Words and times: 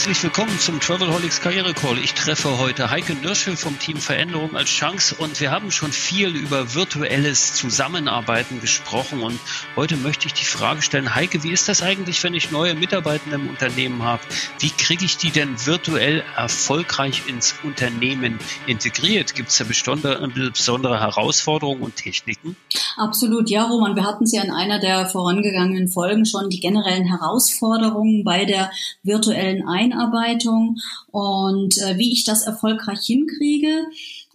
Herzlich 0.00 0.22
willkommen 0.22 0.58
zum 0.58 0.80
Travelholics 0.80 1.42
Karriere 1.42 1.74
Call. 1.74 1.98
Ich 1.98 2.14
treffe 2.14 2.56
heute 2.56 2.90
Heike 2.90 3.14
Nürschel 3.16 3.54
vom 3.54 3.78
Team 3.78 3.98
Veränderung 3.98 4.56
als 4.56 4.70
Chance 4.70 5.16
und 5.18 5.38
wir 5.40 5.50
haben 5.50 5.70
schon 5.70 5.92
viel 5.92 6.34
über 6.36 6.74
virtuelles 6.74 7.52
Zusammenarbeiten 7.52 8.62
gesprochen 8.62 9.20
und 9.20 9.38
heute 9.76 9.98
möchte 9.98 10.26
ich 10.26 10.32
die 10.32 10.46
Frage 10.46 10.80
stellen, 10.80 11.14
Heike, 11.14 11.42
wie 11.42 11.52
ist 11.52 11.68
das 11.68 11.82
eigentlich, 11.82 12.24
wenn 12.24 12.32
ich 12.32 12.50
neue 12.50 12.74
Mitarbeitende 12.74 13.36
im 13.36 13.50
Unternehmen 13.50 14.02
habe? 14.02 14.22
Wie 14.58 14.70
kriege 14.70 15.04
ich 15.04 15.18
die 15.18 15.32
denn 15.32 15.66
virtuell 15.66 16.24
erfolgreich 16.34 17.24
ins 17.26 17.54
Unternehmen 17.62 18.38
integriert? 18.66 19.34
Gibt 19.34 19.50
es 19.50 19.58
da 19.58 19.64
besondere 19.64 20.98
Herausforderungen 20.98 21.82
und 21.82 21.96
Techniken? 21.96 22.56
Absolut, 22.96 23.50
ja, 23.50 23.64
Roman. 23.64 23.94
Wir 23.94 24.06
hatten 24.06 24.26
sie 24.26 24.38
ja 24.38 24.44
in 24.44 24.50
einer 24.50 24.78
der 24.78 25.04
vorangegangenen 25.04 25.88
Folgen 25.88 26.24
schon 26.24 26.48
die 26.48 26.60
generellen 26.60 27.04
Herausforderungen 27.04 28.24
bei 28.24 28.46
der 28.46 28.70
virtuellen 29.02 29.68
Einrichtung 29.68 29.89
Einarbeitung 29.90 30.78
und 31.10 31.78
äh, 31.78 31.98
wie 31.98 32.12
ich 32.12 32.24
das 32.24 32.42
erfolgreich 32.42 33.00
hinkriege. 33.02 33.86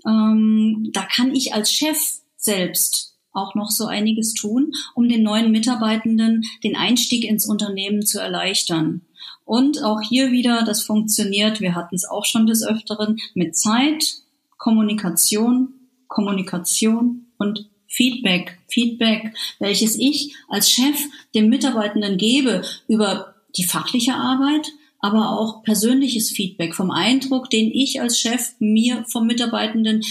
Ähm, 0.05 0.89
da 0.93 1.03
kann 1.03 1.33
ich 1.33 1.53
als 1.53 1.71
Chef 1.71 1.97
selbst 2.37 3.13
auch 3.31 3.55
noch 3.55 3.69
so 3.69 3.85
einiges 3.85 4.33
tun, 4.33 4.71
um 4.93 5.09
den 5.09 5.23
neuen 5.23 5.51
Mitarbeitenden 5.51 6.43
den 6.63 6.75
Einstieg 6.75 7.25
ins 7.25 7.45
Unternehmen 7.45 8.05
zu 8.05 8.19
erleichtern. 8.19 9.01
Und 9.43 9.83
auch 9.83 10.01
hier 10.01 10.31
wieder, 10.31 10.63
das 10.63 10.83
funktioniert, 10.83 11.59
wir 11.59 11.75
hatten 11.75 11.95
es 11.95 12.05
auch 12.05 12.25
schon 12.25 12.47
des 12.47 12.65
Öfteren, 12.65 13.17
mit 13.33 13.55
Zeit, 13.57 14.15
Kommunikation, 14.57 15.73
Kommunikation 16.07 17.27
und 17.37 17.69
Feedback, 17.87 18.57
Feedback, 18.67 19.35
welches 19.59 19.97
ich 19.97 20.35
als 20.49 20.71
Chef 20.71 20.97
dem 21.35 21.49
Mitarbeitenden 21.49 22.17
gebe 22.17 22.63
über 22.87 23.35
die 23.57 23.65
fachliche 23.65 24.15
Arbeit, 24.15 24.67
aber 25.05 25.29
auch 25.29 25.61
persönliches 25.61 26.31
Feedback 26.31 26.73
vom 26.73 26.89
Eindruck, 26.89 27.51
den 27.51 27.69
ich 27.71 28.01
als 28.01 28.19
Chef 28.19 28.53
mir 28.57 29.05
vom 29.07 29.27
Mitarbeitenden 29.27 30.03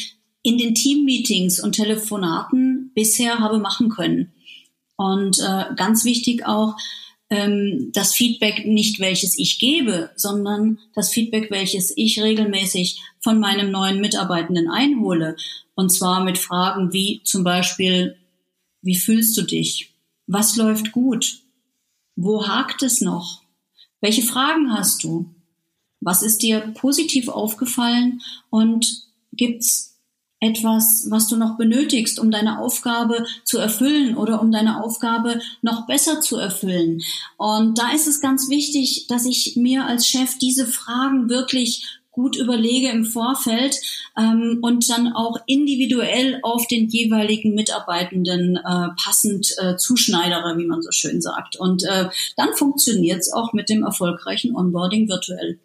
in 0.42 0.56
den 0.56 0.76
Teammeetings 0.76 1.58
und 1.58 1.72
Telefonaten 1.72 2.92
bisher 2.94 3.40
habe 3.40 3.58
machen 3.58 3.88
können. 3.88 4.32
Und 4.94 5.40
äh, 5.40 5.74
ganz 5.74 6.04
wichtig 6.04 6.46
auch, 6.46 6.76
ähm, 7.28 7.90
das 7.92 8.14
Feedback 8.14 8.66
nicht 8.66 9.00
welches 9.00 9.36
ich 9.36 9.58
gebe, 9.58 10.10
sondern 10.14 10.78
das 10.94 11.10
Feedback, 11.10 11.50
welches 11.50 11.92
ich 11.96 12.22
regelmäßig 12.22 13.00
von 13.20 13.40
meinem 13.40 13.72
neuen 13.72 14.00
Mitarbeitenden 14.00 14.70
einhole. 14.70 15.34
Und 15.74 15.90
zwar 15.90 16.22
mit 16.22 16.38
Fragen 16.38 16.92
wie 16.92 17.20
zum 17.24 17.42
Beispiel, 17.42 18.16
wie 18.80 18.96
fühlst 18.96 19.36
du 19.36 19.42
dich? 19.42 19.90
Was 20.28 20.54
läuft 20.54 20.92
gut? 20.92 21.40
Wo 22.14 22.46
hakt 22.46 22.84
es 22.84 23.00
noch? 23.00 23.43
Welche 24.04 24.20
Fragen 24.20 24.70
hast 24.70 25.02
du? 25.02 25.34
Was 26.02 26.22
ist 26.22 26.42
dir 26.42 26.60
positiv 26.74 27.30
aufgefallen? 27.30 28.20
Und 28.50 29.02
gibt's 29.32 29.98
etwas, 30.40 31.06
was 31.08 31.26
du 31.26 31.38
noch 31.38 31.56
benötigst, 31.56 32.20
um 32.20 32.30
deine 32.30 32.58
Aufgabe 32.58 33.24
zu 33.44 33.56
erfüllen 33.56 34.14
oder 34.18 34.42
um 34.42 34.52
deine 34.52 34.84
Aufgabe 34.84 35.40
noch 35.62 35.86
besser 35.86 36.20
zu 36.20 36.36
erfüllen? 36.36 37.00
Und 37.38 37.78
da 37.78 37.92
ist 37.92 38.06
es 38.06 38.20
ganz 38.20 38.50
wichtig, 38.50 39.06
dass 39.08 39.24
ich 39.24 39.56
mir 39.56 39.86
als 39.86 40.06
Chef 40.06 40.36
diese 40.36 40.66
Fragen 40.66 41.30
wirklich 41.30 41.86
gut 42.14 42.36
überlege 42.36 42.88
im 42.88 43.04
Vorfeld 43.04 43.76
ähm, 44.16 44.60
und 44.62 44.88
dann 44.88 45.12
auch 45.12 45.36
individuell 45.46 46.38
auf 46.42 46.66
den 46.68 46.88
jeweiligen 46.88 47.54
Mitarbeitenden 47.54 48.56
äh, 48.56 48.88
passend 49.02 49.52
äh, 49.58 49.76
zuschneidere, 49.76 50.56
wie 50.56 50.66
man 50.66 50.80
so 50.80 50.92
schön 50.92 51.20
sagt. 51.20 51.56
Und 51.56 51.84
äh, 51.84 52.08
dann 52.36 52.54
funktioniert 52.54 53.18
es 53.20 53.32
auch 53.32 53.52
mit 53.52 53.68
dem 53.68 53.82
erfolgreichen 53.82 54.56
Onboarding 54.56 55.08
virtuell. 55.08 55.58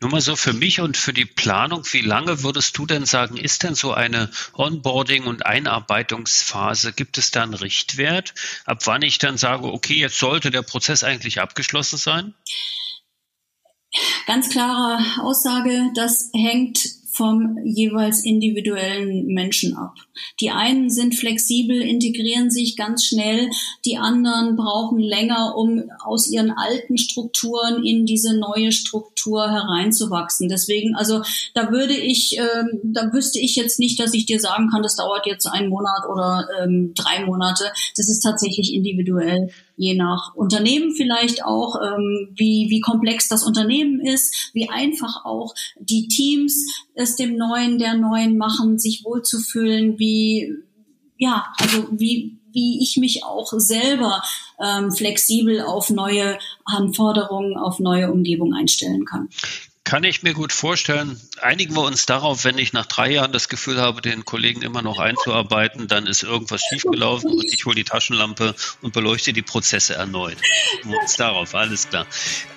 Nur 0.00 0.10
mal 0.10 0.20
so 0.20 0.36
für 0.36 0.52
mich 0.52 0.80
und 0.80 0.98
für 0.98 1.14
die 1.14 1.24
Planung, 1.24 1.82
wie 1.92 2.02
lange 2.02 2.42
würdest 2.42 2.76
du 2.76 2.84
denn 2.84 3.06
sagen, 3.06 3.38
ist 3.38 3.62
denn 3.62 3.74
so 3.74 3.94
eine 3.94 4.28
Onboarding- 4.52 5.24
und 5.24 5.46
Einarbeitungsphase? 5.46 6.92
Gibt 6.92 7.16
es 7.16 7.30
da 7.30 7.44
einen 7.44 7.54
Richtwert, 7.54 8.34
ab 8.66 8.82
wann 8.84 9.00
ich 9.00 9.18
dann 9.18 9.38
sage, 9.38 9.64
okay, 9.64 9.94
jetzt 9.94 10.18
sollte 10.18 10.50
der 10.50 10.60
Prozess 10.60 11.02
eigentlich 11.02 11.40
abgeschlossen 11.40 11.96
sein? 11.96 12.34
Ganz 14.26 14.48
klare 14.48 14.98
Aussage, 15.20 15.90
das 15.94 16.30
hängt 16.34 16.78
vom 17.14 17.58
jeweils 17.64 18.24
individuellen 18.24 19.26
Menschen 19.26 19.76
ab. 19.76 19.94
Die 20.40 20.50
einen 20.50 20.90
sind 20.90 21.14
flexibel, 21.14 21.80
integrieren 21.80 22.50
sich 22.50 22.76
ganz 22.76 23.04
schnell, 23.04 23.50
die 23.84 23.98
anderen 23.98 24.56
brauchen 24.56 24.98
länger, 24.98 25.54
um 25.56 25.84
aus 26.04 26.28
ihren 26.28 26.50
alten 26.50 26.98
Strukturen 26.98 27.84
in 27.84 28.04
diese 28.04 28.36
neue 28.36 28.72
Struktur 28.72 29.48
hereinzuwachsen. 29.48 30.48
Deswegen, 30.48 30.96
also 30.96 31.22
da 31.54 31.70
würde 31.70 31.94
ich, 31.96 32.36
ähm, 32.36 32.80
da 32.82 33.12
wüsste 33.12 33.38
ich 33.38 33.54
jetzt 33.54 33.78
nicht, 33.78 34.00
dass 34.00 34.12
ich 34.12 34.26
dir 34.26 34.40
sagen 34.40 34.68
kann, 34.70 34.82
das 34.82 34.96
dauert 34.96 35.26
jetzt 35.26 35.46
einen 35.46 35.68
Monat 35.68 36.08
oder 36.10 36.48
ähm, 36.62 36.94
drei 36.96 37.24
Monate. 37.24 37.64
Das 37.96 38.08
ist 38.08 38.20
tatsächlich 38.20 38.74
individuell 38.74 39.50
je 39.76 39.94
nach 39.94 40.34
Unternehmen 40.34 40.92
vielleicht 40.92 41.44
auch, 41.44 41.76
ähm, 41.82 42.28
wie, 42.36 42.66
wie 42.70 42.80
komplex 42.80 43.28
das 43.28 43.44
Unternehmen 43.44 44.00
ist, 44.00 44.50
wie 44.52 44.68
einfach 44.68 45.24
auch 45.24 45.54
die 45.78 46.08
Teams 46.08 46.66
es 46.94 47.16
dem 47.16 47.36
Neuen, 47.36 47.78
der 47.78 47.94
Neuen 47.94 48.38
machen, 48.38 48.78
sich 48.78 49.04
wohlzufühlen, 49.04 49.98
wie, 49.98 50.54
ja, 51.16 51.46
also 51.58 51.88
wie, 51.90 52.38
wie 52.52 52.80
ich 52.82 52.96
mich 52.96 53.24
auch 53.24 53.52
selber 53.56 54.22
ähm, 54.64 54.92
flexibel 54.92 55.60
auf 55.60 55.90
neue 55.90 56.38
Anforderungen, 56.64 57.56
auf 57.56 57.80
neue 57.80 58.12
Umgebung 58.12 58.54
einstellen 58.54 59.04
kann. 59.04 59.28
Kann 59.84 60.02
ich 60.02 60.22
mir 60.22 60.32
gut 60.32 60.50
vorstellen. 60.50 61.20
Einigen 61.42 61.76
wir 61.76 61.82
uns 61.82 62.06
darauf, 62.06 62.44
wenn 62.44 62.56
ich 62.56 62.72
nach 62.72 62.86
drei 62.86 63.10
Jahren 63.10 63.32
das 63.32 63.50
Gefühl 63.50 63.82
habe, 63.82 64.00
den 64.00 64.24
Kollegen 64.24 64.62
immer 64.62 64.80
noch 64.80 64.98
einzuarbeiten, 64.98 65.88
dann 65.88 66.06
ist 66.06 66.22
irgendwas 66.22 66.62
schiefgelaufen 66.62 67.30
und 67.30 67.44
ich 67.52 67.66
hole 67.66 67.76
die 67.76 67.84
Taschenlampe 67.84 68.54
und 68.80 68.94
beleuchte 68.94 69.34
die 69.34 69.42
Prozesse 69.42 69.94
erneut. 69.94 70.38
Wir 70.84 70.98
uns 70.98 71.16
darauf, 71.16 71.54
alles 71.54 71.90
klar. 71.90 72.06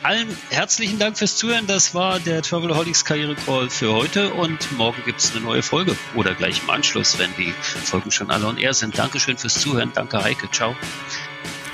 Allen 0.04 0.38
herzlichen 0.52 1.00
Dank 1.00 1.18
fürs 1.18 1.36
Zuhören. 1.36 1.68
Das 1.68 1.94
war 1.94 2.22
der 2.22 2.42
Travelholics 2.42 3.04
Karriere 3.04 3.36
Call 3.36 3.70
für 3.70 3.92
heute 3.92 4.34
und 4.34 4.72
morgen 4.78 5.04
gibt 5.04 5.20
es 5.20 5.32
eine 5.32 5.42
neue 5.42 5.64
Folge 5.64 5.98
oder 6.16 6.34
gleich 6.34 6.62
im 6.64 6.70
Anschluss, 6.70 7.20
wenn 7.20 7.36
die 7.36 7.54
Folgen 7.84 8.10
schon 8.10 8.32
alle 8.32 8.48
on 8.48 8.58
air 8.58 8.74
sind. 8.74 8.98
Dankeschön 8.98 9.38
fürs 9.38 9.60
Zuhören. 9.60 9.92
Danke 9.94 10.24
Heike. 10.24 10.50
Ciao. 10.52 10.78